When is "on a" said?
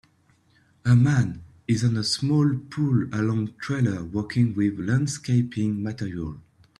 1.83-2.03